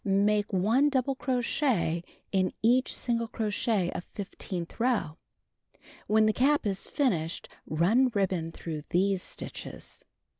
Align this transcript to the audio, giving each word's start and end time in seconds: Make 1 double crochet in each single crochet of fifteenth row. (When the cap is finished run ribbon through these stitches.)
Make 0.03 0.51
1 0.51 0.89
double 0.89 1.13
crochet 1.13 2.03
in 2.31 2.53
each 2.63 2.91
single 2.91 3.27
crochet 3.27 3.91
of 3.91 4.03
fifteenth 4.03 4.79
row. 4.79 5.17
(When 6.07 6.25
the 6.25 6.33
cap 6.33 6.65
is 6.65 6.87
finished 6.87 7.47
run 7.67 8.09
ribbon 8.15 8.51
through 8.51 8.85
these 8.89 9.21
stitches.) 9.21 10.03